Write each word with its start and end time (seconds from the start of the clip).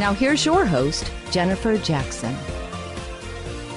Now, 0.00 0.12
here's 0.12 0.44
your 0.44 0.66
host, 0.66 1.12
Jennifer 1.30 1.78
Jackson. 1.78 2.34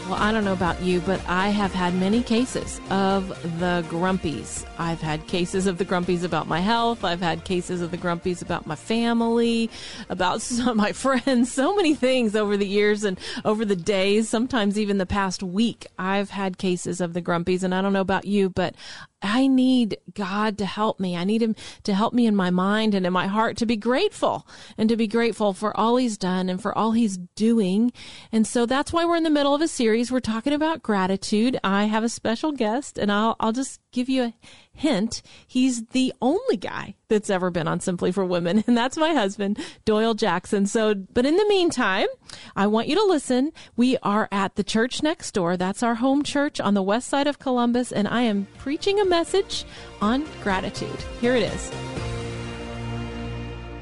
Well, 0.09 0.15
I 0.15 0.31
don't 0.31 0.45
know 0.45 0.53
about 0.53 0.81
you, 0.81 1.01
but 1.01 1.21
I 1.27 1.49
have 1.49 1.73
had 1.73 1.93
many 1.93 2.23
cases 2.23 2.79
of 2.89 3.27
the 3.59 3.85
grumpies. 3.89 4.65
I've 4.79 5.01
had 5.01 5.27
cases 5.27 5.67
of 5.67 5.77
the 5.77 5.85
grumpies 5.85 6.23
about 6.23 6.47
my 6.47 6.61
health. 6.61 7.03
I've 7.03 7.19
had 7.19 7.43
cases 7.43 7.81
of 7.81 7.91
the 7.91 7.97
grumpies 7.97 8.41
about 8.41 8.65
my 8.65 8.75
family, 8.75 9.69
about 10.07 10.41
some 10.43 10.77
my 10.77 10.93
friends, 10.93 11.51
so 11.51 11.75
many 11.75 11.93
things 11.93 12.37
over 12.37 12.55
the 12.55 12.65
years 12.65 13.03
and 13.03 13.19
over 13.43 13.65
the 13.65 13.75
days, 13.75 14.29
sometimes 14.29 14.79
even 14.79 14.97
the 14.97 15.05
past 15.05 15.43
week. 15.43 15.85
I've 15.99 16.29
had 16.29 16.57
cases 16.57 17.01
of 17.01 17.13
the 17.13 17.21
grumpies, 17.21 17.61
and 17.61 17.75
I 17.75 17.81
don't 17.81 17.93
know 17.93 17.99
about 17.99 18.25
you, 18.25 18.49
but 18.49 18.75
I 19.21 19.47
need 19.47 19.97
God 20.13 20.57
to 20.59 20.65
help 20.65 20.99
me. 20.99 21.15
I 21.15 21.23
need 21.23 21.41
Him 21.41 21.55
to 21.83 21.93
help 21.93 22.13
me 22.13 22.27
in 22.27 22.35
my 22.35 22.51
mind 22.51 22.93
and 22.93 23.05
in 23.05 23.13
my 23.13 23.27
heart 23.27 23.57
to 23.57 23.65
be 23.65 23.75
grateful 23.75 24.47
and 24.77 24.89
to 24.89 24.95
be 24.95 25.07
grateful 25.07 25.53
for 25.53 25.75
all 25.75 25.97
He's 25.97 26.17
done 26.17 26.49
and 26.49 26.61
for 26.61 26.77
all 26.77 26.91
He's 26.91 27.17
doing. 27.35 27.91
And 28.31 28.45
so 28.45 28.65
that's 28.65 28.93
why 28.93 29.05
we're 29.05 29.15
in 29.15 29.23
the 29.23 29.29
middle 29.29 29.55
of 29.55 29.61
a 29.61 29.67
series. 29.67 30.11
We're 30.11 30.19
talking 30.19 30.53
about 30.53 30.83
gratitude. 30.83 31.59
I 31.63 31.85
have 31.85 32.03
a 32.03 32.09
special 32.09 32.51
guest 32.51 32.97
and 32.97 33.11
I'll, 33.11 33.35
I'll 33.39 33.53
just 33.53 33.79
give 33.97 34.09
you 34.09 34.25
a 34.25 34.33
hint. 34.71 35.23
He's 35.47 35.87
the 35.87 36.13
only 36.21 36.55
guy 36.55 36.93
that's 37.07 37.31
ever 37.31 37.49
been 37.49 37.67
on 37.67 37.79
Simply 37.79 38.11
for 38.11 38.23
Women, 38.23 38.63
and 38.67 38.77
that's 38.77 38.95
my 38.95 39.13
husband, 39.13 39.57
Doyle 39.85 40.13
Jackson. 40.13 40.67
So, 40.67 40.93
but 40.93 41.25
in 41.25 41.35
the 41.35 41.47
meantime, 41.47 42.07
I 42.55 42.67
want 42.67 42.87
you 42.87 42.95
to 42.95 43.03
listen. 43.03 43.51
We 43.75 43.97
are 44.03 44.29
at 44.31 44.55
the 44.55 44.63
church 44.63 45.01
next 45.01 45.31
door. 45.31 45.57
That's 45.57 45.81
our 45.81 45.95
home 45.95 46.21
church 46.21 46.59
on 46.59 46.75
the 46.75 46.83
west 46.83 47.07
side 47.07 47.25
of 47.25 47.39
Columbus, 47.39 47.91
and 47.91 48.07
I 48.07 48.21
am 48.21 48.47
preaching 48.59 48.99
a 48.99 49.05
message 49.05 49.65
on 49.99 50.25
gratitude. 50.43 50.99
Here 51.19 51.35
it 51.35 51.51
is. 51.51 51.71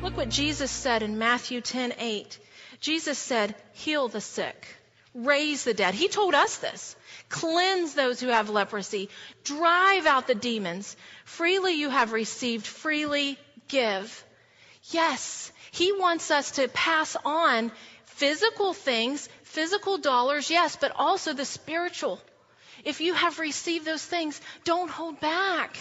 Look 0.02 0.16
what 0.16 0.30
Jesus 0.30 0.72
said 0.72 1.04
in 1.04 1.18
Matthew 1.18 1.60
10 1.60 1.94
8. 2.00 2.40
Jesus 2.80 3.18
said, 3.18 3.54
Heal 3.74 4.08
the 4.08 4.22
sick, 4.22 4.78
raise 5.16 5.64
the 5.64 5.74
dead. 5.74 5.96
He 5.96 6.08
told 6.08 6.36
us 6.36 6.58
this 6.58 6.96
cleanse 7.30 7.96
those 7.96 8.20
who 8.20 8.28
have 8.28 8.50
leprosy, 8.50 9.10
drive 9.44 10.06
out 10.06 10.28
the 10.28 10.36
demons. 10.36 10.96
Freely 11.24 11.74
you 11.74 11.90
have 11.90 12.12
received, 12.12 12.68
freely 12.68 13.40
give. 13.68 14.24
Yes, 14.92 15.52
He 15.72 15.92
wants 15.92 16.30
us 16.30 16.52
to 16.52 16.68
pass 16.68 17.16
on 17.26 17.72
physical 18.06 18.74
things, 18.74 19.28
physical 19.44 19.98
dollars, 19.98 20.50
yes, 20.50 20.76
but 20.76 20.92
also 20.96 21.34
the 21.34 21.46
spiritual. 21.46 22.22
If 22.84 23.02
you 23.02 23.14
have 23.14 23.40
received 23.40 23.86
those 23.86 24.06
things, 24.06 24.40
don't 24.64 24.90
hold 24.90 25.20
back. 25.20 25.76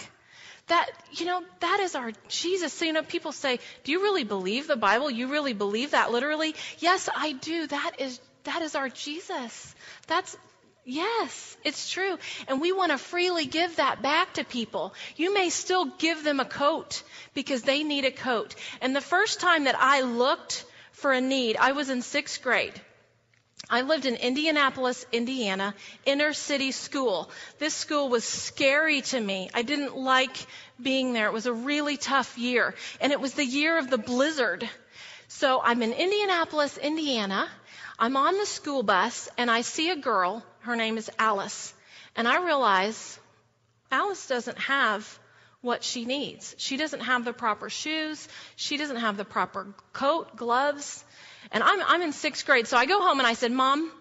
That, 0.67 0.89
you 1.11 1.27
know, 1.27 1.43
that 1.59 1.79
is 1.81 1.93
our 1.93 2.11
Jesus. 2.27 2.73
So, 2.73 2.85
you 2.85 2.93
know, 2.93 3.03
people 3.03 3.31
say, 3.31 3.59
do 3.83 3.91
you 3.91 4.01
really 4.01 4.23
believe 4.23 4.67
the 4.67 4.75
Bible? 4.75 5.11
You 5.11 5.27
really 5.27 5.53
believe 5.53 5.91
that 5.91 6.11
literally? 6.11 6.55
Yes, 6.79 7.07
I 7.15 7.33
do. 7.33 7.67
That 7.67 7.99
is, 7.99 8.19
that 8.45 8.61
is 8.61 8.75
our 8.75 8.89
Jesus. 8.89 9.75
That's, 10.07 10.37
Yes, 10.87 11.57
it's 11.63 11.89
true. 11.89 12.19
And 12.47 12.61
we 12.61 12.71
want 12.71 12.91
to 12.91 12.99
freely 12.99 13.47
give 13.47 13.77
that 13.77 14.03
back 14.03 14.35
to 14.35 14.43
people. 14.43 14.93
You 15.15 15.33
may 15.33 15.49
still 15.49 15.85
give 15.85 16.23
them 16.23 16.39
a 16.39 16.45
coat 16.45 17.01
because 17.33 17.63
they 17.63 17.81
need 17.81 18.05
a 18.05 18.11
coat. 18.11 18.53
And 18.81 18.95
the 18.95 19.01
first 19.01 19.39
time 19.39 19.63
that 19.63 19.75
I 19.77 20.01
looked 20.01 20.63
for 20.91 21.11
a 21.11 21.21
need, 21.21 21.57
I 21.57 21.71
was 21.71 21.89
in 21.89 22.03
sixth 22.03 22.43
grade. 22.43 22.79
I 23.67 23.81
lived 23.81 24.05
in 24.05 24.15
Indianapolis, 24.15 25.07
Indiana, 25.11 25.73
inner 26.05 26.33
city 26.33 26.71
school. 26.71 27.31
This 27.57 27.73
school 27.73 28.09
was 28.09 28.23
scary 28.23 29.01
to 29.01 29.19
me. 29.19 29.49
I 29.55 29.63
didn't 29.63 29.97
like 29.97 30.37
being 30.79 31.13
there. 31.13 31.25
It 31.25 31.33
was 31.33 31.47
a 31.47 31.53
really 31.53 31.97
tough 31.97 32.37
year. 32.37 32.75
And 33.01 33.11
it 33.11 33.19
was 33.19 33.33
the 33.33 33.45
year 33.45 33.79
of 33.79 33.89
the 33.89 33.97
blizzard. 33.97 34.69
So 35.29 35.59
I'm 35.63 35.81
in 35.81 35.93
Indianapolis, 35.93 36.77
Indiana. 36.77 37.49
I'm 37.97 38.17
on 38.17 38.37
the 38.37 38.45
school 38.45 38.83
bus 38.83 39.29
and 39.37 39.49
I 39.49 39.61
see 39.61 39.89
a 39.89 39.95
girl 39.95 40.43
her 40.65 40.75
name 40.75 40.97
is 40.97 41.09
Alice. 41.19 41.73
And 42.15 42.27
I 42.27 42.43
realize 42.43 43.19
Alice 43.91 44.27
doesn't 44.27 44.57
have 44.57 45.19
what 45.61 45.83
she 45.83 46.05
needs. 46.05 46.55
She 46.57 46.77
doesn't 46.77 47.01
have 47.01 47.23
the 47.23 47.33
proper 47.33 47.69
shoes. 47.69 48.27
She 48.55 48.77
doesn't 48.77 48.97
have 48.97 49.15
the 49.17 49.25
proper 49.25 49.67
coat, 49.93 50.35
gloves. 50.35 51.03
And 51.51 51.63
I'm, 51.63 51.81
I'm 51.83 52.01
in 52.01 52.13
sixth 52.13 52.45
grade. 52.45 52.67
So 52.67 52.77
I 52.77 52.85
go 52.85 53.01
home 53.01 53.19
and 53.19 53.27
I 53.27 53.33
said, 53.33 53.51
Mom, 53.51 53.91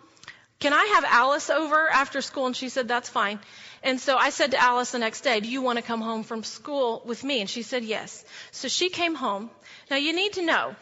can 0.59 0.73
I 0.73 0.85
have 0.95 1.05
Alice 1.05 1.51
over 1.51 1.89
after 1.91 2.23
school? 2.23 2.47
And 2.47 2.57
she 2.57 2.71
said, 2.71 2.89
That's 2.89 3.09
fine. 3.09 3.41
And 3.83 4.01
so 4.01 4.17
I 4.17 4.31
said 4.31 4.53
to 4.53 4.63
Alice 4.63 4.93
the 4.93 4.99
next 4.99 5.21
day, 5.21 5.41
Do 5.41 5.49
you 5.49 5.61
want 5.61 5.79
to 5.79 5.85
come 5.85 6.01
home 6.01 6.23
from 6.23 6.45
school 6.45 7.03
with 7.05 7.23
me? 7.23 7.41
And 7.41 7.51
she 7.51 7.63
said, 7.63 7.85
Yes. 7.85 8.25
So 8.53 8.69
she 8.69 8.89
came 8.89 9.15
home. 9.15 9.51
Now 9.91 9.97
you 9.97 10.15
need 10.15 10.35
to 10.35 10.43
know, 10.43 10.77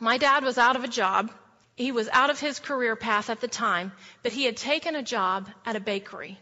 my 0.00 0.18
dad 0.18 0.44
was 0.44 0.58
out 0.58 0.76
of 0.76 0.84
a 0.84 0.88
job. 0.88 1.30
He 1.76 1.90
was 1.90 2.08
out 2.12 2.30
of 2.30 2.38
his 2.38 2.60
career 2.60 2.94
path 2.94 3.30
at 3.30 3.40
the 3.40 3.48
time, 3.48 3.92
but 4.22 4.32
he 4.32 4.44
had 4.44 4.56
taken 4.56 4.94
a 4.94 5.02
job 5.02 5.48
at 5.66 5.76
a 5.76 5.80
bakery. 5.80 6.38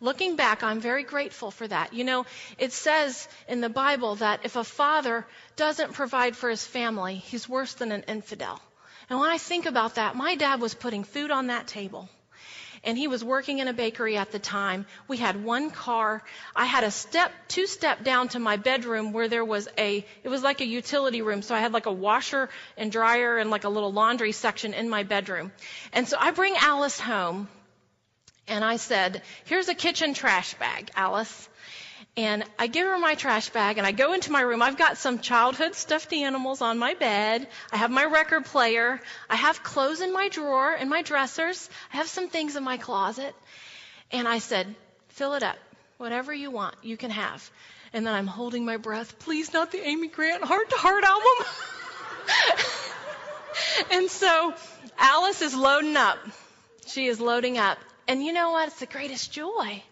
Looking 0.00 0.36
back, 0.36 0.62
I'm 0.62 0.80
very 0.80 1.04
grateful 1.04 1.50
for 1.50 1.66
that. 1.68 1.92
You 1.94 2.04
know, 2.04 2.26
it 2.58 2.72
says 2.72 3.28
in 3.48 3.60
the 3.60 3.68
Bible 3.68 4.16
that 4.16 4.40
if 4.44 4.56
a 4.56 4.64
father 4.64 5.26
doesn't 5.56 5.94
provide 5.94 6.36
for 6.36 6.50
his 6.50 6.66
family, 6.66 7.16
he's 7.16 7.48
worse 7.48 7.74
than 7.74 7.92
an 7.92 8.04
infidel. 8.08 8.60
And 9.08 9.20
when 9.20 9.30
I 9.30 9.38
think 9.38 9.66
about 9.66 9.94
that, 9.94 10.16
my 10.16 10.34
dad 10.34 10.60
was 10.60 10.74
putting 10.74 11.04
food 11.04 11.30
on 11.30 11.46
that 11.46 11.66
table 11.66 12.08
and 12.86 12.96
he 12.96 13.08
was 13.08 13.24
working 13.24 13.58
in 13.58 13.66
a 13.68 13.72
bakery 13.72 14.16
at 14.16 14.30
the 14.30 14.38
time. 14.38 14.86
We 15.08 15.16
had 15.16 15.44
one 15.44 15.70
car. 15.70 16.22
I 16.54 16.64
had 16.64 16.84
a 16.84 16.90
step, 16.92 17.32
two 17.48 17.66
step 17.66 18.04
down 18.04 18.28
to 18.28 18.38
my 18.38 18.56
bedroom 18.56 19.12
where 19.12 19.28
there 19.28 19.44
was 19.44 19.68
a, 19.76 20.06
it 20.22 20.28
was 20.28 20.42
like 20.42 20.60
a 20.60 20.66
utility 20.66 21.20
room. 21.20 21.42
So 21.42 21.54
I 21.54 21.58
had 21.58 21.72
like 21.72 21.86
a 21.86 21.92
washer 21.92 22.48
and 22.78 22.90
dryer 22.90 23.38
and 23.38 23.50
like 23.50 23.64
a 23.64 23.68
little 23.68 23.92
laundry 23.92 24.30
section 24.30 24.72
in 24.72 24.88
my 24.88 25.02
bedroom. 25.02 25.50
And 25.92 26.06
so 26.06 26.16
I 26.18 26.30
bring 26.30 26.54
Alice 26.56 27.00
home 27.00 27.48
and 28.46 28.64
I 28.64 28.76
said, 28.76 29.22
here's 29.44 29.68
a 29.68 29.74
kitchen 29.74 30.14
trash 30.14 30.54
bag, 30.54 30.90
Alice. 30.94 31.48
And 32.16 32.44
I 32.58 32.66
give 32.66 32.86
her 32.86 32.98
my 32.98 33.14
trash 33.14 33.50
bag 33.50 33.78
and 33.78 33.86
I 33.86 33.92
go 33.92 34.14
into 34.14 34.32
my 34.32 34.40
room. 34.40 34.62
I've 34.62 34.78
got 34.78 34.96
some 34.96 35.18
childhood 35.18 35.74
stuffed 35.74 36.12
animals 36.12 36.62
on 36.62 36.78
my 36.78 36.94
bed. 36.94 37.46
I 37.72 37.76
have 37.76 37.90
my 37.90 38.04
record 38.04 38.46
player. 38.46 39.00
I 39.28 39.36
have 39.36 39.62
clothes 39.62 40.00
in 40.00 40.12
my 40.12 40.28
drawer 40.28 40.72
in 40.72 40.88
my 40.88 41.02
dressers. 41.02 41.68
I 41.92 41.98
have 41.98 42.08
some 42.08 42.28
things 42.28 42.56
in 42.56 42.64
my 42.64 42.78
closet. 42.78 43.34
And 44.12 44.26
I 44.26 44.38
said, 44.38 44.74
fill 45.08 45.34
it 45.34 45.42
up. 45.42 45.58
Whatever 45.98 46.32
you 46.32 46.50
want, 46.50 46.76
you 46.82 46.96
can 46.96 47.10
have. 47.10 47.50
And 47.92 48.06
then 48.06 48.14
I'm 48.14 48.26
holding 48.26 48.64
my 48.64 48.76
breath. 48.76 49.18
Please 49.18 49.52
not 49.52 49.72
the 49.72 49.86
Amy 49.86 50.08
Grant 50.08 50.44
Heart 50.44 50.70
to 50.70 50.76
Heart 50.76 51.04
album. 51.04 51.46
and 53.92 54.10
so 54.10 54.54
Alice 54.98 55.42
is 55.42 55.54
loading 55.54 55.96
up. 55.96 56.18
She 56.86 57.06
is 57.06 57.20
loading 57.20 57.58
up. 57.58 57.78
And 58.08 58.22
you 58.22 58.32
know 58.32 58.52
what? 58.52 58.68
It's 58.68 58.80
the 58.80 58.86
greatest 58.86 59.32
joy. 59.32 59.82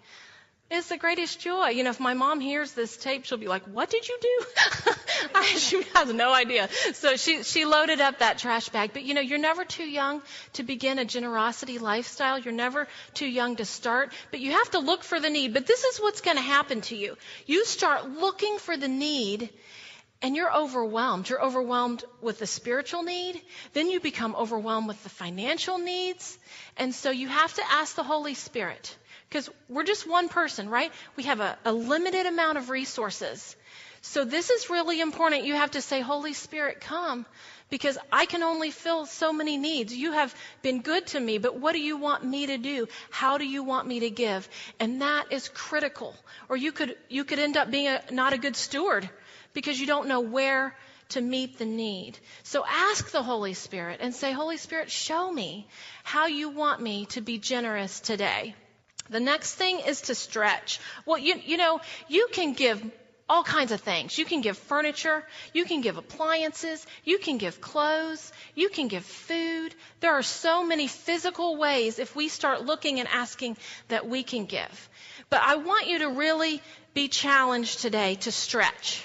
It's 0.71 0.89
the 0.89 0.97
greatest 0.97 1.41
joy. 1.41 1.69
You 1.69 1.85
know, 1.85 1.91
if 1.91 2.01
my 2.01 2.15
mom 2.15 2.41
hears 2.41 2.73
this 2.73 2.97
tape, 2.97 3.27
she'll 3.27 3.39
be 3.39 3.49
like, 3.49 3.65
"What 3.65 3.91
did 3.91 4.09
you 4.09 4.19
do?" 4.21 5.43
she 5.59 5.83
has 5.95 6.13
no 6.13 6.33
idea. 6.33 6.69
So 6.95 7.17
she 7.17 7.43
she 7.43 7.67
loaded 7.67 8.01
up 8.01 8.21
that 8.21 8.39
trash 8.39 8.71
bag. 8.71 8.91
But 8.95 9.05
you 9.05 9.13
know, 9.13 9.21
you're 9.21 9.39
never 9.39 9.65
too 9.65 9.85
young 9.85 10.23
to 10.55 10.63
begin 10.63 10.99
a 10.99 11.05
generosity 11.05 11.79
lifestyle. 11.79 12.39
You're 12.39 12.55
never 12.55 12.89
too 13.13 13.27
young 13.27 13.57
to 13.57 13.65
start. 13.67 14.13
But 14.31 14.41
you 14.41 14.53
have 14.53 14.71
to 14.71 14.79
look 14.79 15.05
for 15.05 15.21
the 15.21 15.29
need. 15.29 15.53
But 15.53 15.67
this 15.67 15.85
is 15.85 15.99
what's 15.99 16.23
going 16.23 16.39
to 16.39 16.43
happen 16.43 16.81
to 16.83 16.97
you. 16.97 17.17
You 17.47 17.67
start 17.67 18.09
looking 18.09 18.59
for 18.59 18.77
the 18.77 18.89
need, 18.89 19.51
and 20.23 20.35
you're 20.35 20.53
overwhelmed. 20.53 21.29
You're 21.29 21.45
overwhelmed 21.45 22.05
with 22.23 22.39
the 22.39 22.47
spiritual 22.47 23.03
need. 23.03 23.41
Then 23.75 23.91
you 23.91 24.01
become 24.01 24.35
overwhelmed 24.35 24.89
with 24.89 25.03
the 25.03 25.11
financial 25.11 25.77
needs. 25.77 26.39
And 26.79 26.95
so 26.95 27.11
you 27.11 27.29
have 27.29 27.53
to 27.55 27.63
ask 27.71 27.95
the 27.95 28.03
Holy 28.03 28.33
Spirit 28.33 28.97
because 29.29 29.51
we're 29.69 29.85
just 29.85 30.09
one 30.09 30.29
person, 30.29 30.69
right? 30.69 30.93
We 31.17 31.25
have 31.25 31.41
a, 31.41 31.59
a 31.65 31.73
limited 31.73 32.27
amount 32.27 32.59
of 32.59 32.71
resources. 32.71 33.57
So 34.01 34.25
this 34.25 34.51
is 34.51 34.69
really 34.69 35.01
important. 35.01 35.45
You 35.45 35.55
have 35.55 35.73
to 35.73 35.81
say, 35.81 36.01
Holy 36.03 36.35
Spirit, 36.35 36.81
come 36.81 37.25
because 37.71 37.97
I 38.13 38.27
can 38.27 38.43
only 38.43 38.71
fill 38.71 39.07
so 39.07 39.33
many 39.33 39.57
needs. 39.57 39.95
You 39.95 40.13
have 40.13 40.35
been 40.63 40.83
good 40.83 41.07
to 41.09 41.21
me, 41.21 41.39
but 41.39 41.59
what 41.59 41.73
do 41.73 41.81
you 41.81 41.97
want 41.97 42.23
me 42.23 42.47
to 42.47 42.59
do? 42.59 42.87
How 43.11 43.39
do 43.39 43.47
you 43.47 43.63
want 43.65 43.89
me 43.89 44.01
to 44.01 44.11
give? 44.11 44.49
And 44.79 45.01
that 45.01 45.33
is 45.33 45.49
critical. 45.49 46.15
Or 46.49 46.57
you 46.57 46.71
could, 46.71 46.97
you 47.09 47.25
could 47.25 47.39
end 47.39 47.57
up 47.57 47.71
being 47.71 47.89
a, 47.89 48.03
not 48.11 48.35
a 48.35 48.39
good 48.39 48.57
steward 48.57 49.09
because 49.55 49.81
you 49.81 49.87
don't 49.87 50.07
know 50.07 50.21
where 50.21 50.77
to 51.11 51.21
meet 51.21 51.59
the 51.59 51.65
need. 51.65 52.19
So 52.43 52.65
ask 52.69 53.11
the 53.11 53.23
Holy 53.23 53.55
Spirit 53.55 54.01
and 54.03 54.15
say, 54.15 54.33
Holy 54.33 54.57
Spirit, 54.57 54.91
show 54.91 55.33
me 55.33 55.67
how 56.03 56.27
you 56.27 56.51
want 56.51 56.81
me 56.81 57.07
to 57.07 57.21
be 57.21 57.39
generous 57.39 58.01
today. 58.01 58.55
The 59.11 59.21
next 59.21 59.55
thing 59.55 59.81
is 59.81 60.03
to 60.03 60.15
stretch. 60.15 60.81
Well, 61.05 61.19
you, 61.19 61.35
you 61.45 61.57
know, 61.57 61.81
you 62.09 62.29
can 62.33 62.55
give 62.55 62.83
all 63.29 63.43
kinds 63.43 63.73
of 63.73 63.81
things. 63.81 64.19
You 64.19 64.25
can 64.25 64.41
give 64.41 64.59
furniture, 64.59 65.25
you 65.53 65.65
can 65.65 65.81
give 65.81 65.97
appliances, 65.97 66.87
you 67.05 67.19
can 67.19 67.39
give 67.39 67.61
clothes, 67.61 68.33
you 68.55 68.69
can 68.69 68.89
give 68.89 69.05
food. 69.05 69.75
There 70.01 70.13
are 70.13 70.23
so 70.23 70.65
many 70.65 70.89
physical 70.89 71.57
ways 71.57 71.99
if 71.99 72.15
we 72.15 72.29
start 72.29 72.65
looking 72.65 73.01
and 73.01 73.09
asking 73.09 73.57
that 73.89 74.07
we 74.07 74.23
can 74.23 74.45
give. 74.45 74.89
But 75.31 75.41
I 75.43 75.57
want 75.57 75.87
you 75.87 76.01
to 76.01 76.11
really 76.11 76.61
be 76.93 77.09
challenged 77.09 77.81
today 77.81 78.17
to 78.17 78.33
stretch. 78.33 79.05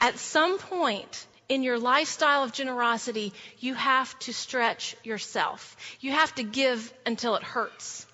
At 0.00 0.18
some 0.18 0.58
point 0.58 1.26
in 1.48 1.62
your 1.62 1.78
lifestyle 1.78 2.42
of 2.42 2.52
generosity, 2.52 3.32
you 3.60 3.74
have 3.74 4.18
to 4.20 4.32
stretch 4.32 4.96
yourself. 5.04 5.76
You 6.00 6.12
have 6.12 6.34
to 6.36 6.42
give 6.42 6.92
until 7.04 7.36
it 7.36 7.42
hurts. 7.42 8.05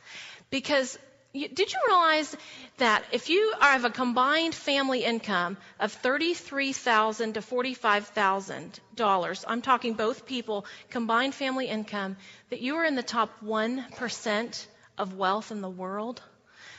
Because 0.53 0.99
you, 1.33 1.49
did 1.49 1.73
you 1.73 1.79
realize 1.89 2.37
that 2.77 3.05
if 3.11 3.31
you 3.31 3.55
have 3.59 3.87
a 3.87 3.91
combined 3.91 4.55
family 4.55 5.03
income 5.03 5.57
of 5.81 5.91
thirty-three 5.91 6.75
thousand 6.75 7.33
to 7.35 7.43
forty-five 7.43 8.07
thousand 8.09 8.79
dollars, 8.95 9.45
I'm 9.49 9.63
talking 9.63 9.95
both 9.95 10.27
people 10.27 10.67
combined 10.91 11.35
family 11.35 11.69
income, 11.69 12.19
that 12.51 12.61
you 12.61 12.77
are 12.77 12.85
in 12.85 12.97
the 12.97 13.03
top 13.03 13.31
one 13.41 13.87
percent 13.97 14.67
of 14.99 15.15
wealth 15.15 15.51
in 15.51 15.63
the 15.63 15.71
world? 15.71 16.21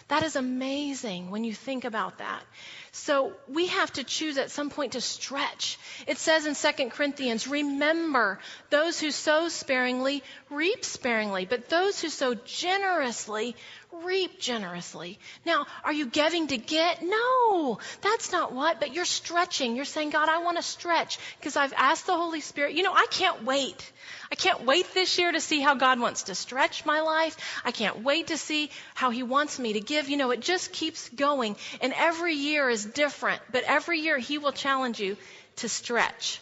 That 0.07 0.23
is 0.23 0.35
amazing 0.35 1.31
when 1.31 1.44
you 1.44 1.53
think 1.53 1.85
about 1.85 2.17
that. 2.17 2.44
So 2.91 3.33
we 3.47 3.67
have 3.67 3.91
to 3.94 4.03
choose 4.03 4.38
at 4.38 4.51
some 4.51 4.69
point 4.69 4.94
to 4.94 5.01
stretch. 5.01 5.79
It 6.05 6.17
says 6.17 6.45
in 6.45 6.55
2 6.55 6.89
Corinthians, 6.89 7.47
remember 7.47 8.39
those 8.69 9.00
who 9.00 9.11
sow 9.11 9.47
sparingly 9.47 10.21
reap 10.50 10.85
sparingly, 10.85 11.45
but 11.45 11.69
those 11.69 12.00
who 12.00 12.09
sow 12.09 12.35
generously 12.35 13.55
reap 14.04 14.40
generously. 14.40 15.19
Now, 15.45 15.68
are 15.84 15.94
you 15.94 16.07
giving 16.07 16.48
to 16.48 16.57
get? 16.57 17.01
No, 17.04 17.80
that's 18.01 18.31
not 18.31 18.54
what, 18.54 18.80
but 18.80 18.94
you're 18.94 19.06
stretching. 19.06 19.75
You're 19.75 19.86
saying, 19.86 20.10
God, 20.10 20.30
I 20.30 20.44
want 20.44 20.57
to 20.57 20.63
stretch 20.63 21.19
because 21.40 21.56
I've 21.56 21.74
asked 21.74 22.07
the 22.07 22.16
Holy 22.16 22.42
Spirit. 22.42 22.74
You 22.74 22.84
know, 22.84 22.94
I 22.94 23.06
can't 23.10 23.44
wait. 23.44 23.92
I 24.31 24.36
can't 24.36 24.66
wait 24.66 24.94
this 24.94 25.18
year 25.19 25.31
to 25.31 25.40
see 25.40 25.60
how 25.60 25.75
God 25.75 26.00
wants 26.00 26.24
to 26.24 26.36
stretch 26.36 26.86
my 26.86 27.01
life. 27.01 27.38
I 27.63 27.72
can't 27.72 28.04
wait 28.04 28.28
to 28.28 28.38
see 28.38 28.72
how 28.95 29.12
He 29.12 29.24
wants 29.24 29.60
me 29.60 29.74
to 29.74 29.80
give. 29.80 30.10
You 30.10 30.18
know, 30.18 30.31
it 30.31 30.39
just 30.39 30.74
keeps 30.74 31.10
going. 31.10 31.56
And 31.81 31.94
every 31.96 32.34
year 32.34 32.69
is 32.69 32.84
different, 32.84 33.42
but 33.51 33.63
every 33.66 34.00
year 34.00 34.18
He 34.18 34.38
will 34.38 34.51
challenge 34.51 35.00
you 35.00 35.18
to 35.57 35.69
stretch 35.69 36.42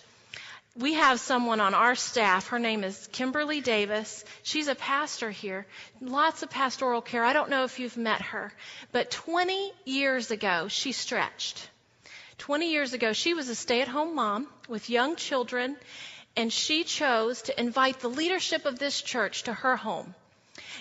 we 0.75 0.93
have 0.93 1.19
someone 1.19 1.59
on 1.59 1.73
our 1.73 1.95
staff. 1.95 2.47
Her 2.47 2.59
name 2.59 2.83
is 2.83 3.09
Kimberly 3.11 3.59
Davis. 3.59 4.23
She's 4.43 4.67
a 4.67 4.75
pastor 4.75 5.29
here. 5.29 5.65
Lots 5.99 6.43
of 6.43 6.49
pastoral 6.49 7.01
care. 7.01 7.23
I 7.23 7.33
don't 7.33 7.49
know 7.49 7.65
if 7.65 7.79
you've 7.79 7.97
met 7.97 8.21
her, 8.21 8.53
but 8.91 9.11
20 9.11 9.73
years 9.85 10.31
ago, 10.31 10.67
she 10.69 10.93
stretched. 10.93 11.69
20 12.37 12.71
years 12.71 12.93
ago, 12.93 13.11
she 13.13 13.33
was 13.33 13.49
a 13.49 13.55
stay 13.55 13.81
at 13.81 13.87
home 13.87 14.15
mom 14.15 14.47
with 14.69 14.89
young 14.89 15.15
children, 15.15 15.75
and 16.37 16.51
she 16.51 16.85
chose 16.85 17.43
to 17.43 17.59
invite 17.59 17.99
the 17.99 18.09
leadership 18.09 18.65
of 18.65 18.79
this 18.79 19.01
church 19.01 19.43
to 19.43 19.53
her 19.53 19.75
home 19.75 20.15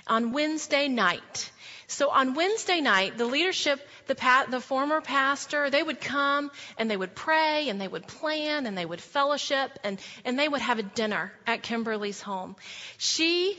on 0.06 0.32
Wednesday 0.32 0.88
night. 0.88 1.50
So 1.90 2.08
on 2.10 2.34
Wednesday 2.34 2.80
night, 2.80 3.18
the 3.18 3.24
leadership, 3.24 3.80
the, 4.06 4.14
pa- 4.14 4.46
the 4.48 4.60
former 4.60 5.00
pastor, 5.00 5.70
they 5.70 5.82
would 5.82 6.00
come 6.00 6.52
and 6.78 6.88
they 6.88 6.96
would 6.96 7.16
pray 7.16 7.68
and 7.68 7.80
they 7.80 7.88
would 7.88 8.06
plan 8.06 8.66
and 8.66 8.78
they 8.78 8.86
would 8.86 9.00
fellowship 9.00 9.76
and, 9.82 9.98
and 10.24 10.38
they 10.38 10.48
would 10.48 10.60
have 10.60 10.78
a 10.78 10.84
dinner 10.84 11.32
at 11.48 11.64
Kimberly's 11.64 12.22
home. 12.22 12.54
She 12.96 13.58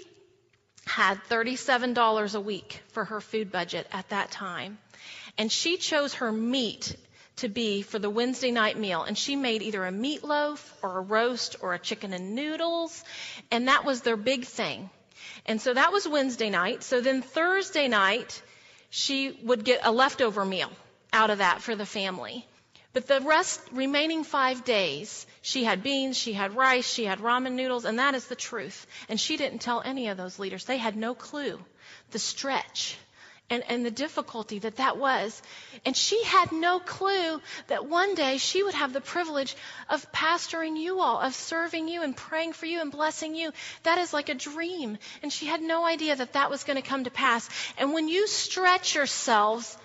had 0.85 1.19
$37 1.29 2.35
a 2.35 2.39
week 2.39 2.81
for 2.93 3.03
her 3.03 3.19
food 3.19 3.51
budget 3.51 3.85
at 3.91 4.07
that 4.09 4.31
time. 4.31 4.77
And 5.37 5.51
she 5.51 5.75
chose 5.75 6.13
her 6.15 6.31
meat 6.31 6.95
to 7.37 7.49
be 7.49 7.81
for 7.81 7.99
the 7.99 8.09
Wednesday 8.09 8.51
night 8.51 8.77
meal. 8.77 9.03
And 9.03 9.17
she 9.17 9.35
made 9.35 9.61
either 9.61 9.85
a 9.85 9.91
meatloaf 9.91 10.65
or 10.81 10.99
a 10.99 11.01
roast 11.01 11.57
or 11.61 11.73
a 11.73 11.79
chicken 11.79 12.13
and 12.13 12.33
noodles. 12.33 13.03
And 13.51 13.67
that 13.67 13.83
was 13.83 14.01
their 14.01 14.17
big 14.17 14.45
thing. 14.45 14.89
And 15.45 15.61
so 15.61 15.73
that 15.73 15.91
was 15.91 16.07
Wednesday 16.07 16.49
night. 16.49 16.83
So 16.83 17.01
then 17.01 17.21
Thursday 17.21 17.87
night, 17.87 18.41
she 18.89 19.37
would 19.43 19.63
get 19.63 19.81
a 19.83 19.91
leftover 19.91 20.45
meal 20.45 20.71
out 21.13 21.29
of 21.29 21.39
that 21.39 21.61
for 21.61 21.75
the 21.75 21.85
family. 21.85 22.45
But 22.93 23.07
the 23.07 23.21
rest, 23.21 23.61
remaining 23.71 24.23
five 24.23 24.65
days, 24.65 25.25
she 25.41 25.63
had 25.63 25.81
beans, 25.81 26.17
she 26.17 26.33
had 26.33 26.55
rice, 26.55 26.91
she 26.91 27.05
had 27.05 27.19
ramen 27.19 27.53
noodles, 27.53 27.85
and 27.85 27.99
that 27.99 28.15
is 28.15 28.27
the 28.27 28.35
truth. 28.35 28.85
And 29.07 29.19
she 29.19 29.37
didn't 29.37 29.59
tell 29.59 29.81
any 29.81 30.09
of 30.09 30.17
those 30.17 30.39
leaders. 30.39 30.65
They 30.65 30.77
had 30.77 30.97
no 30.97 31.15
clue 31.15 31.59
the 32.11 32.19
stretch 32.19 32.97
and, 33.51 33.63
and 33.67 33.85
the 33.85 33.91
difficulty 33.91 34.59
that 34.59 34.77
that 34.77 34.97
was. 34.97 35.39
And 35.85 35.95
she 35.95 36.23
had 36.23 36.53
no 36.53 36.79
clue 36.79 37.41
that 37.67 37.85
one 37.85 38.15
day 38.15 38.37
she 38.37 38.63
would 38.63 38.73
have 38.73 38.93
the 38.93 39.01
privilege 39.01 39.55
of 39.89 40.09
pastoring 40.13 40.77
you 40.77 41.01
all, 41.01 41.19
of 41.19 41.35
serving 41.35 41.89
you 41.89 42.01
and 42.01 42.15
praying 42.15 42.53
for 42.53 42.65
you 42.65 42.79
and 42.79 42.91
blessing 42.91 43.35
you. 43.35 43.51
That 43.83 43.99
is 43.99 44.13
like 44.13 44.29
a 44.29 44.33
dream. 44.33 44.97
And 45.21 45.31
she 45.31 45.45
had 45.45 45.61
no 45.61 45.85
idea 45.85 46.15
that 46.15 46.33
that 46.33 46.49
was 46.49 46.63
going 46.63 46.81
to 46.81 46.89
come 46.89 47.03
to 47.03 47.11
pass. 47.11 47.49
And 47.77 47.93
when 47.93 48.07
you 48.07 48.25
stretch 48.25 48.95
yourselves, 48.95 49.77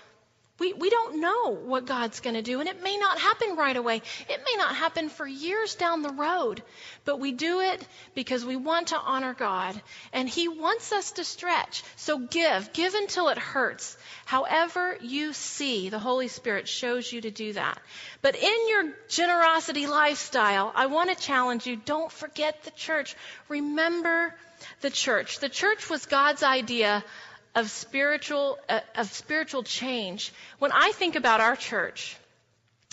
we, 0.58 0.73
we 0.73 0.88
don't 0.88 1.20
know 1.20 1.55
what 1.55 1.85
God's 1.85 2.20
going 2.20 2.35
to 2.35 2.43
do, 2.43 2.61
and 2.61 2.69
it 2.69 2.82
may 2.82 2.97
not 2.97 3.19
happen 3.19 3.56
right 3.56 3.76
away. 3.76 3.97
It 4.29 4.41
may 4.44 4.56
not 4.56 4.75
happen 4.75 5.11
for 5.11 5.26
years 5.26 5.75
down 5.75 6.00
the 6.00 6.12
road, 6.12 6.62
but 7.05 7.20
we 7.20 7.32
do 7.32 7.61
it 7.61 7.87
because 8.14 8.43
we 8.43 8.56
want 8.56 8.88
to 8.88 8.99
honor 8.99 9.35
God, 9.35 9.81
and 10.14 10.26
He 10.26 10.48
wants 10.48 10.93
us 10.93 11.13
to 11.13 11.25
stretch. 11.25 11.82
So 11.96 12.19
give. 12.19 12.72
Give 12.72 12.94
until 12.94 13.29
it 13.29 13.36
hurts. 13.36 13.98
However 14.25 14.96
you 15.03 15.34
see, 15.34 15.91
the 15.91 15.98
Holy 15.98 16.29
Spirit 16.29 16.69
shows 16.69 17.13
you 17.13 17.20
to 17.20 17.31
do 17.31 17.53
that. 17.53 17.79
But 18.22 18.36
in 18.36 18.69
your 18.69 18.93
generosity 19.08 19.86
lifestyle, 19.86 20.72
I 20.75 20.86
want 20.86 21.10
to 21.10 21.17
challenge 21.17 21.67
you 21.67 21.77
don't 21.77 22.10
forget 22.10 22.63
the 22.65 22.70
church. 22.70 23.15
Remember 23.48 24.34
the 24.81 24.91
church. 24.91 25.39
The 25.39 25.51
church 25.51 25.91
was 25.91 26.06
God's 26.06 26.43
idea 26.43 27.05
of 27.56 27.70
spiritual, 27.70 28.58
uh, 28.69 28.81
of 28.94 29.10
spiritual 29.10 29.63
change. 29.63 30.32
When 30.58 30.70
I 30.72 30.93
think 30.93 31.17
about 31.17 31.41
our 31.41 31.56
church 31.56 32.17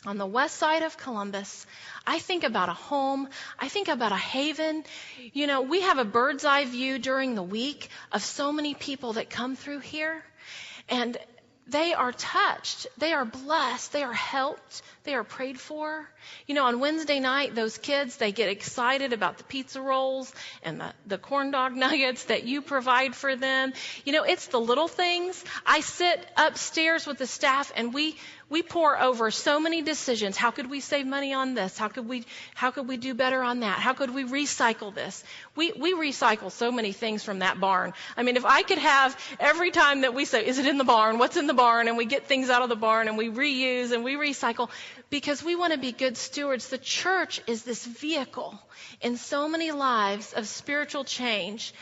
on 0.05 0.17
the 0.17 0.25
west 0.25 0.55
side 0.55 0.83
of 0.83 0.97
Columbus, 0.97 1.67
I 2.07 2.19
think 2.19 2.45
about 2.45 2.69
a 2.69 2.73
home. 2.73 3.27
I 3.59 3.67
think 3.67 3.89
about 3.89 4.13
a 4.13 4.17
haven. 4.17 4.85
You 5.33 5.47
know, 5.47 5.61
we 5.61 5.81
have 5.81 5.97
a 5.97 6.05
bird's 6.05 6.45
eye 6.45 6.63
view 6.63 6.97
during 6.97 7.35
the 7.35 7.43
week 7.43 7.89
of 8.11 8.23
so 8.23 8.53
many 8.53 8.73
people 8.73 9.13
that 9.13 9.29
come 9.29 9.57
through 9.57 9.79
here. 9.79 10.23
And 10.87 11.17
they 11.67 11.93
are 11.93 12.11
touched. 12.11 12.87
They 12.97 13.13
are 13.13 13.23
blessed. 13.23 13.93
They 13.93 14.03
are 14.03 14.13
helped. 14.13 14.81
They 15.05 15.15
are 15.15 15.23
prayed 15.23 15.59
for. 15.59 16.07
You 16.45 16.55
know, 16.55 16.65
on 16.65 16.79
Wednesday 16.79 17.19
night, 17.19 17.55
those 17.55 17.77
kids, 17.77 18.17
they 18.17 18.33
get 18.33 18.49
excited 18.49 19.13
about 19.13 19.37
the 19.37 19.45
pizza 19.45 19.81
rolls 19.81 20.33
and 20.63 20.81
the, 20.81 20.93
the 21.07 21.17
corn 21.17 21.51
dog 21.51 21.73
nuggets 21.75 22.25
that 22.25 22.43
you 22.43 22.61
provide 22.61 23.15
for 23.15 23.35
them. 23.35 23.73
You 24.03 24.11
know, 24.11 24.23
it's 24.23 24.47
the 24.47 24.59
little 24.59 24.89
things. 24.89 25.43
I 25.65 25.79
sit 25.79 26.25
upstairs 26.35 27.07
with 27.07 27.17
the 27.17 27.27
staff 27.27 27.71
and 27.75 27.93
we, 27.93 28.17
we 28.49 28.61
pore 28.61 28.99
over 28.99 29.31
so 29.31 29.59
many 29.59 29.81
decisions. 29.81 30.37
How 30.37 30.51
could 30.51 30.69
we 30.69 30.79
save 30.79 31.05
money 31.05 31.33
on 31.33 31.53
this? 31.53 31.77
How 31.77 31.87
could 31.87 32.07
we, 32.07 32.25
how 32.55 32.71
could 32.71 32.87
we 32.87 32.97
do 32.97 33.13
better 33.13 33.41
on 33.41 33.61
that? 33.61 33.79
How 33.79 33.93
could 33.93 34.13
we 34.13 34.25
recycle 34.25 34.93
this? 34.93 35.23
We, 35.55 35.71
we 35.71 35.93
recycle 35.93 36.51
so 36.51 36.71
many 36.71 36.91
things 36.91 37.23
from 37.23 37.39
that 37.39 37.59
barn. 37.59 37.93
I 38.15 38.23
mean, 38.23 38.37
if 38.37 38.45
I 38.45 38.63
could 38.63 38.77
have 38.77 39.17
every 39.39 39.71
time 39.71 40.01
that 40.01 40.13
we 40.13 40.25
say, 40.25 40.45
is 40.45 40.59
it 40.59 40.67
in 40.67 40.77
the 40.77 40.83
barn? 40.83 41.17
What's 41.17 41.37
in 41.37 41.47
the 41.47 41.53
barn? 41.53 41.87
And 41.87 41.97
we 41.97 42.05
get 42.05 42.27
things 42.27 42.49
out 42.49 42.61
of 42.61 42.69
the 42.69 42.75
barn 42.75 43.07
and 43.07 43.17
we 43.17 43.29
reuse 43.29 43.91
and 43.91 44.03
we 44.03 44.15
recycle 44.15 44.69
because 45.09 45.43
we 45.43 45.55
want 45.55 45.73
to 45.73 45.79
be 45.79 45.91
good 45.91 46.17
stewards. 46.17 46.69
The 46.69 46.77
church 46.77 47.41
is 47.47 47.63
this 47.63 47.85
vehicle 47.85 48.59
in 49.01 49.17
so 49.17 49.47
many 49.47 49.71
lives 49.71 50.33
of 50.33 50.47
spiritual 50.47 51.03
change. 51.03 51.73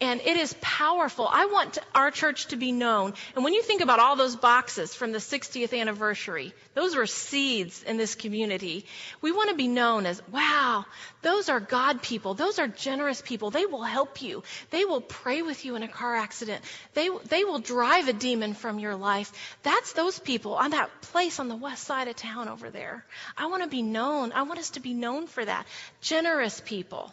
And 0.00 0.20
it 0.20 0.36
is 0.36 0.54
powerful. 0.60 1.28
I 1.30 1.46
want 1.46 1.74
to, 1.74 1.82
our 1.94 2.10
church 2.10 2.46
to 2.48 2.56
be 2.56 2.72
known. 2.72 3.14
And 3.34 3.44
when 3.44 3.54
you 3.54 3.62
think 3.62 3.80
about 3.80 4.00
all 4.00 4.16
those 4.16 4.36
boxes 4.36 4.94
from 4.94 5.12
the 5.12 5.18
60th 5.18 5.78
anniversary. 5.78 6.52
Those 6.74 6.94
were 6.94 7.06
seeds 7.06 7.82
in 7.82 7.96
this 7.96 8.14
community. 8.14 8.86
We 9.20 9.32
want 9.32 9.50
to 9.50 9.56
be 9.56 9.68
known 9.68 10.06
as, 10.06 10.22
wow, 10.30 10.84
those 11.22 11.48
are 11.48 11.60
God 11.60 12.02
people. 12.02 12.34
Those 12.34 12.58
are 12.58 12.68
generous 12.68 13.20
people. 13.20 13.50
They 13.50 13.66
will 13.66 13.82
help 13.82 14.22
you. 14.22 14.42
They 14.70 14.84
will 14.84 15.00
pray 15.00 15.42
with 15.42 15.64
you 15.64 15.74
in 15.76 15.82
a 15.82 15.88
car 15.88 16.14
accident. 16.14 16.64
They, 16.94 17.08
they 17.26 17.44
will 17.44 17.58
drive 17.58 18.08
a 18.08 18.12
demon 18.12 18.54
from 18.54 18.78
your 18.78 18.94
life. 18.94 19.32
That's 19.62 19.92
those 19.92 20.18
people 20.18 20.54
on 20.54 20.70
that 20.70 21.00
place 21.02 21.40
on 21.40 21.48
the 21.48 21.56
west 21.56 21.84
side 21.84 22.08
of 22.08 22.16
town 22.16 22.48
over 22.48 22.70
there. 22.70 23.04
I 23.36 23.46
want 23.46 23.62
to 23.62 23.68
be 23.68 23.82
known. 23.82 24.32
I 24.32 24.42
want 24.42 24.60
us 24.60 24.70
to 24.70 24.80
be 24.80 24.94
known 24.94 25.26
for 25.26 25.44
that. 25.44 25.66
Generous 26.00 26.60
people. 26.64 27.12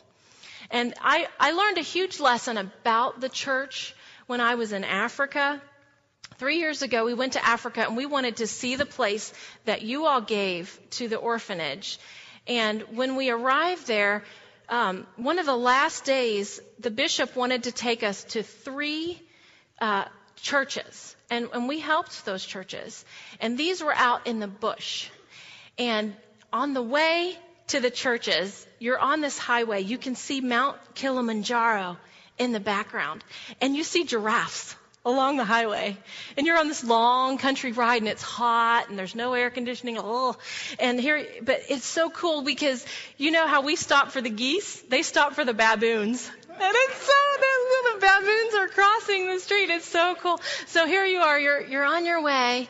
And 0.72 0.94
I, 1.02 1.28
I 1.40 1.52
learned 1.52 1.78
a 1.78 1.82
huge 1.82 2.20
lesson 2.20 2.58
about 2.58 3.22
the 3.22 3.30
church 3.30 3.96
when 4.28 4.42
I 4.42 4.56
was 4.56 4.72
in 4.72 4.84
Africa. 4.84 5.62
Three 6.38 6.58
years 6.58 6.82
ago, 6.82 7.06
we 7.06 7.14
went 7.14 7.34
to 7.34 7.46
Africa 7.46 7.82
and 7.82 7.96
we 7.96 8.06
wanted 8.06 8.38
to 8.38 8.48
see 8.48 8.76
the 8.76 8.86
place 8.86 9.34
that 9.66 9.84
you 9.84 10.06
all 10.06 10.22
gave 10.22 10.78
to 10.92 11.08
the 11.08 11.18
orphanage. 11.18 12.00
And 12.48 12.82
when 12.92 13.16
we 13.16 13.30
arrived 13.30 13.88
there, 13.88 14.24
um, 14.68 15.06
one 15.16 15.40
of 15.40 15.46
the 15.46 15.56
last 15.56 16.06
days, 16.06 16.60
the 16.80 16.92
bishop 16.92 17.36
wanted 17.36 17.64
to 17.64 17.72
take 17.72 18.04
us 18.04 18.24
to 18.26 18.44
three 18.44 19.22
uh, 19.80 20.06
churches, 20.36 21.16
and, 21.30 21.50
and 21.54 21.68
we 21.68 21.80
helped 21.80 22.26
those 22.26 22.44
churches. 22.46 23.06
And 23.40 23.58
these 23.58 23.84
were 23.84 23.94
out 23.94 24.28
in 24.28 24.40
the 24.40 24.48
bush. 24.48 25.10
And 25.78 26.16
on 26.52 26.74
the 26.74 26.82
way 26.82 27.38
to 27.68 27.80
the 27.80 27.90
churches, 27.90 28.66
you're 28.80 29.00
on 29.00 29.22
this 29.22 29.38
highway. 29.38 29.82
You 29.82 29.98
can 29.98 30.16
see 30.16 30.42
Mount 30.42 30.78
Kilimanjaro 30.96 31.98
in 32.38 32.52
the 32.52 32.60
background, 32.60 33.24
and 33.62 33.76
you 33.76 33.84
see 33.84 34.04
giraffes 34.04 34.76
along 35.06 35.38
the 35.38 35.46
highway. 35.46 35.96
And 36.36 36.48
you're 36.48 36.58
on 36.58 36.68
this 36.68 36.84
long 36.84 37.38
country 37.38 37.72
ride 37.72 38.02
and 38.02 38.10
it's 38.10 38.24
hot 38.24 38.90
and 38.90 38.98
there's 38.98 39.14
no 39.14 39.34
air 39.36 39.52
conditioning. 39.52 39.98
Oh, 40.00 40.36
and 40.80 41.00
here, 41.00 41.24
but 41.44 41.62
it's 41.70 41.86
so 41.86 42.10
cool 42.10 42.42
because 42.42 42.84
you 43.18 43.30
know 43.30 43.46
how 43.46 43.62
we 43.62 43.76
stop 43.76 44.12
for 44.12 44.20
the 44.20 44.32
geese? 44.32 44.82
They 44.82 45.04
stop 45.04 45.34
for 45.34 45.46
the 45.46 45.54
baboons. 45.54 46.30
And 46.50 46.58
it's 46.60 47.02
so, 47.06 47.14
the 47.94 48.00
baboons 48.00 48.56
are 48.56 48.68
crossing 48.68 49.28
the 49.28 49.40
street. 49.40 49.70
It's 49.70 49.88
so 49.88 50.16
cool. 50.20 50.40
So 50.68 50.88
here 50.88 51.06
you 51.06 51.20
are, 51.20 51.40
you're, 51.40 51.62
you're 51.62 51.86
on 51.86 52.06
your 52.06 52.24
way 52.24 52.68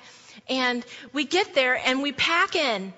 and 0.50 0.86
we 1.14 1.24
get 1.24 1.54
there 1.56 1.76
and 1.76 2.02
we 2.02 2.12
pack 2.12 2.56
in 2.56 2.94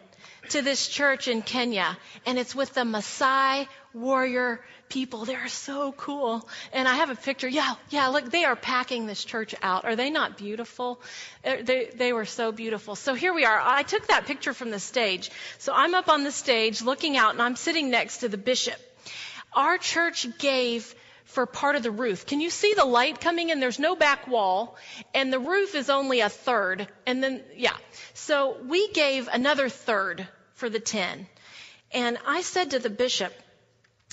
to 0.49 0.61
this 0.61 0.87
church 0.87 1.27
in 1.27 1.41
Kenya 1.41 1.97
and 2.25 2.37
it's 2.37 2.55
with 2.55 2.73
the 2.73 2.81
Maasai 2.81 3.67
warrior 3.93 4.61
people. 4.89 5.25
They're 5.25 5.47
so 5.47 5.91
cool. 5.91 6.47
And 6.71 6.87
I 6.87 6.95
have 6.95 7.09
a 7.09 7.15
picture. 7.15 7.47
Yeah, 7.47 7.75
yeah, 7.89 8.07
look, 8.07 8.31
they 8.31 8.45
are 8.45 8.55
packing 8.55 9.05
this 9.05 9.23
church 9.23 9.53
out. 9.61 9.85
Are 9.85 9.95
they 9.95 10.09
not 10.09 10.37
beautiful? 10.37 11.01
Uh, 11.43 11.57
they, 11.61 11.89
they 11.93 12.13
were 12.13 12.25
so 12.25 12.51
beautiful. 12.51 12.95
So 12.95 13.13
here 13.13 13.33
we 13.33 13.45
are. 13.45 13.59
I 13.61 13.83
took 13.83 14.07
that 14.07 14.25
picture 14.25 14.53
from 14.53 14.71
the 14.71 14.79
stage. 14.79 15.31
So 15.57 15.73
I'm 15.75 15.93
up 15.93 16.09
on 16.09 16.23
the 16.23 16.31
stage 16.31 16.81
looking 16.81 17.17
out 17.17 17.33
and 17.33 17.41
I'm 17.41 17.55
sitting 17.55 17.89
next 17.89 18.19
to 18.19 18.29
the 18.29 18.37
bishop. 18.37 18.79
Our 19.53 19.77
church 19.77 20.27
gave 20.37 20.93
for 21.25 21.45
part 21.45 21.75
of 21.75 21.83
the 21.83 21.91
roof. 21.91 22.25
Can 22.25 22.39
you 22.39 22.49
see 22.49 22.73
the 22.73 22.85
light 22.85 23.19
coming 23.19 23.49
in? 23.49 23.59
There's 23.59 23.79
no 23.79 23.95
back 23.95 24.27
wall, 24.27 24.77
and 25.13 25.31
the 25.31 25.39
roof 25.39 25.75
is 25.75 25.89
only 25.89 26.21
a 26.21 26.29
third. 26.29 26.87
And 27.05 27.21
then, 27.21 27.43
yeah. 27.55 27.75
So 28.13 28.57
we 28.65 28.89
gave 28.93 29.27
another 29.27 29.67
third 29.67 30.25
for 30.57 30.69
the 30.69 30.79
10. 30.79 31.25
And 31.91 32.17
I 32.27 32.41
said 32.41 32.71
to 32.71 32.79
the 32.79 32.89
bishop, 32.89 33.33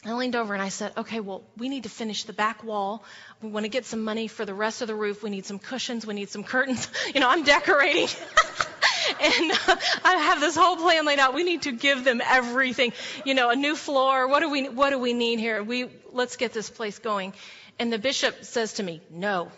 I 0.07 0.13
leaned 0.13 0.37
over 0.37 0.53
and 0.53 0.63
I 0.63 0.69
said, 0.69 0.93
okay, 0.99 1.21
well, 1.21 1.43
we 1.57 1.71
need 1.71 1.85
to 1.85 1.89
finish 1.89 2.25
the 2.25 2.35
back 2.35 2.63
wall. 2.63 3.03
We 3.41 3.49
want 3.49 3.65
to 3.65 3.71
get 3.71 3.87
some 3.87 4.05
money 4.05 4.29
for 4.29 4.45
the 4.45 4.53
rest 4.53 4.83
of 4.83 4.89
the 4.89 4.95
roof. 4.95 5.23
We 5.23 5.31
need 5.31 5.47
some 5.47 5.59
cushions. 5.59 6.07
We 6.07 6.15
need 6.15 6.29
some 6.29 6.45
curtains. 6.45 6.87
You 7.15 7.21
know, 7.21 7.31
I'm 7.31 7.45
decorating. 7.45 8.09
and 9.21 9.53
uh, 9.53 9.77
I 10.05 10.17
have 10.17 10.41
this 10.41 10.55
whole 10.57 10.77
plan 10.77 11.07
laid 11.07 11.19
out. 11.19 11.33
We 11.33 11.43
need 11.43 11.63
to 11.63 11.73
give 11.73 12.05
them 12.05 12.21
everything. 12.23 12.93
You 13.25 13.35
know, 13.35 13.49
a 13.49 13.57
new 13.57 13.75
floor. 13.75 14.29
What 14.29 14.41
do 14.41 14.51
we, 14.51 14.69
what 14.69 14.91
do 14.91 14.99
we 14.99 15.15
need 15.15 15.39
here? 15.39 15.63
We, 15.63 15.89
let's 16.13 16.37
get 16.37 16.53
this 16.53 16.69
place 16.69 16.99
going. 16.99 17.33
And 17.79 17.91
the 17.91 17.99
bishop 17.99 18.45
says 18.45 18.75
to 18.75 18.83
me, 18.83 19.01
no. 19.11 19.51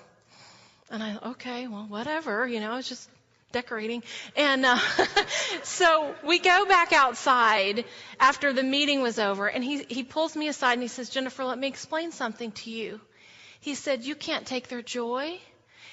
And 0.90 1.02
I, 1.02 1.18
okay, 1.30 1.66
well, 1.66 1.86
whatever. 1.88 2.46
You 2.46 2.60
know, 2.60 2.70
I 2.70 2.76
was 2.76 2.88
just 2.88 3.08
decorating. 3.56 4.02
And 4.36 4.66
uh, 4.66 4.78
so 5.62 6.14
we 6.22 6.38
go 6.38 6.66
back 6.66 6.92
outside 6.92 7.86
after 8.20 8.52
the 8.52 8.62
meeting 8.62 9.00
was 9.00 9.18
over, 9.18 9.46
and 9.46 9.64
he, 9.64 9.84
he 9.88 10.04
pulls 10.04 10.36
me 10.36 10.48
aside 10.48 10.74
and 10.74 10.82
he 10.82 10.88
says, 10.88 11.08
Jennifer, 11.08 11.42
let 11.44 11.58
me 11.58 11.68
explain 11.68 12.12
something 12.12 12.52
to 12.52 12.70
you. 12.70 13.00
He 13.60 13.74
said, 13.74 14.04
You 14.04 14.14
can't 14.14 14.46
take 14.46 14.68
their 14.68 14.82
joy. 14.82 15.38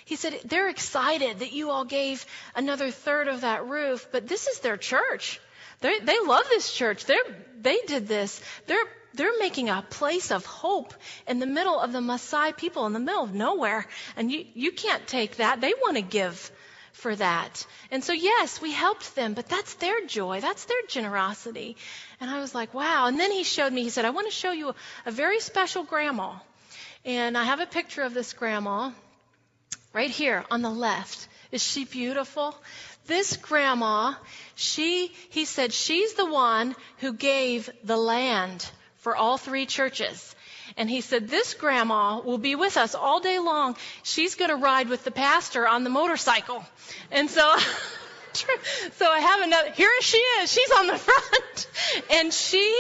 He 0.04 0.18
said, 0.18 0.40
They're 0.44 0.68
excited 0.68 1.40
that 1.40 1.54
you 1.54 1.72
all 1.72 1.86
gave 1.86 2.26
another 2.54 2.92
third 2.92 3.30
of 3.30 3.42
that 3.42 3.66
roof, 3.66 4.08
but 4.12 4.28
this 4.28 4.48
is 4.48 4.60
their 4.60 4.78
church. 4.78 5.40
They, 5.80 6.00
they 6.00 6.20
love 6.20 6.46
this 6.50 6.72
church. 6.74 7.06
They're, 7.06 7.30
they 7.62 7.80
did 7.88 8.08
this. 8.08 8.42
They're, 8.68 8.90
they're 9.14 9.40
making 9.40 9.70
a 9.70 9.86
place 9.90 10.32
of 10.32 10.46
hope 10.46 10.94
in 11.28 11.40
the 11.40 11.46
middle 11.46 11.80
of 11.80 11.94
the 11.94 12.00
Maasai 12.00 12.56
people, 12.58 12.86
in 12.86 12.94
the 12.94 13.00
middle 13.00 13.24
of 13.24 13.34
nowhere. 13.34 13.86
And 14.18 14.32
you, 14.32 14.46
you 14.54 14.72
can't 14.72 15.06
take 15.08 15.38
that. 15.38 15.62
They 15.62 15.74
want 15.74 15.96
to 15.98 16.02
give 16.02 16.52
for 16.94 17.16
that. 17.16 17.66
And 17.92 18.04
so, 18.04 18.14
yes, 18.14 18.62
we 18.62 18.72
helped 18.72 19.16
them, 19.16 19.34
but 19.34 19.50
that's 19.50 19.74
their 19.76 20.06
joy. 20.06 20.40
That's 20.40 20.66
their 20.66 20.82
generosity. 20.88 21.76
And 22.22 22.30
I 22.30 22.40
was 22.40 22.56
like, 22.56 22.74
wow. 22.74 23.08
And 23.08 23.20
then 23.20 23.32
he 23.32 23.44
showed 23.44 23.74
me, 23.74 23.84
he 23.84 23.90
said, 23.90 24.06
I 24.06 24.12
want 24.12 24.28
to 24.28 24.34
show 24.34 24.52
you 24.52 24.74
a, 25.06 25.12
very 25.12 25.40
special 25.40 25.84
grandma. 25.84 26.36
And 27.04 27.38
I 27.38 27.44
have 27.44 27.60
a 27.60 27.66
picture 27.66 28.04
of 28.04 28.14
this 28.14 28.34
grandma 28.34 28.92
right 29.92 30.10
here 30.10 30.46
on 30.50 30.62
the 30.62 30.70
left. 30.70 31.28
Is 31.52 31.64
she 31.64 31.84
beautiful? 31.84 32.56
This 33.08 33.38
grandma, 33.38 34.14
she, 34.56 35.08
he 35.30 35.46
said, 35.46 35.74
she's 35.74 36.14
the 36.14 36.26
one 36.26 36.76
who 37.00 37.14
gave 37.14 37.70
the 37.84 37.98
land 37.98 38.66
for 38.98 39.16
all 39.16 39.38
three 39.38 39.66
churches. 39.66 40.33
And 40.78 40.90
he 40.90 41.02
said, 41.02 41.28
This 41.28 41.54
grandma 41.54 42.20
will 42.20 42.38
be 42.38 42.56
with 42.56 42.78
us 42.78 42.96
all 42.96 43.20
day 43.20 43.40
long. 43.40 43.76
She's 44.04 44.36
going 44.36 44.50
to 44.50 44.56
ride 44.56 44.90
with 44.90 45.04
the 45.04 45.12
pastor 45.12 45.68
on 45.68 45.84
the 45.84 45.90
motorcycle. 45.90 46.64
And 47.12 47.30
so. 47.30 47.56
so 48.94 49.06
I 49.06 49.20
have 49.20 49.42
another, 49.42 49.72
here 49.72 49.92
she 50.02 50.18
is, 50.18 50.52
she's 50.52 50.72
on 50.72 50.88
the 50.88 50.98
front. 50.98 51.68
And 52.12 52.34
she 52.34 52.76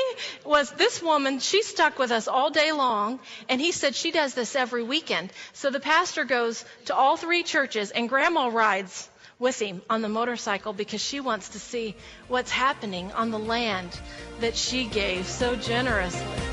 was, 0.45 0.71
this 0.71 1.01
woman, 1.01 1.39
she 1.39 1.61
stuck 1.61 1.99
with 1.99 2.11
us 2.11 2.27
all 2.27 2.49
day 2.49 2.71
long, 2.71 3.19
and 3.49 3.61
he 3.61 3.71
said 3.71 3.95
she 3.95 4.11
does 4.11 4.33
this 4.33 4.55
every 4.55 4.83
weekend. 4.83 5.31
So 5.53 5.69
the 5.69 5.79
pastor 5.79 6.25
goes 6.25 6.65
to 6.85 6.95
all 6.95 7.17
three 7.17 7.43
churches, 7.43 7.91
and 7.91 8.09
grandma 8.09 8.47
rides 8.47 9.09
with 9.39 9.61
him 9.61 9.81
on 9.89 10.01
the 10.01 10.09
motorcycle 10.09 10.73
because 10.73 11.01
she 11.01 11.19
wants 11.19 11.49
to 11.49 11.59
see 11.59 11.95
what's 12.27 12.51
happening 12.51 13.11
on 13.11 13.31
the 13.31 13.39
land 13.39 13.99
that 14.39 14.55
she 14.55 14.85
gave 14.85 15.27
so 15.27 15.55
generously. 15.55 16.52